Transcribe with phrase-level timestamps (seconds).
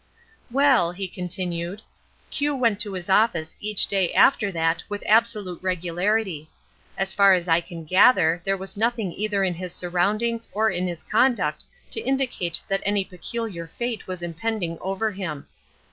[0.49, 1.83] "Well," he continued,
[2.31, 6.49] "Q went to his office each day after that with absolute regularity.
[6.97, 11.03] As far as I can gather there was nothing either in his surroundings or his
[11.03, 15.45] conduct to indicate that any peculiar fate was impending over him.